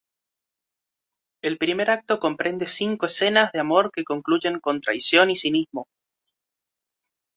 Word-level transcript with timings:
El 1.43 1.59
primer 1.59 1.91
acto 1.91 2.17
comprende 2.19 2.65
cinco 2.65 3.05
escenas 3.05 3.51
de 3.51 3.59
amor 3.59 3.91
que 3.91 4.03
concluyen 4.03 4.59
con 4.59 4.81
traición 4.81 5.29
y 5.29 5.35
cinismo. 5.35 5.85